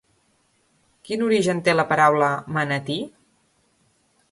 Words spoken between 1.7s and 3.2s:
la paraula manatí?